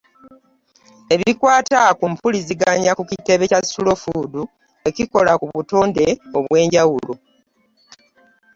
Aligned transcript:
Ebikwata 1.13 1.81
ku 1.99 2.05
mpuliziganya 2.11 2.91
ku 2.97 3.03
kitebe 3.11 3.43
kya 3.51 3.61
Slow 3.69 3.97
Food 4.03 4.33
ekikola 4.89 5.31
ku 5.39 5.45
butonde 5.53 6.05
obwenjawulo. 6.37 7.13